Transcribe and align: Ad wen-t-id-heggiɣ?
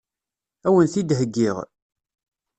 Ad 0.67 0.71
wen-t-id-heggiɣ? 0.73 1.57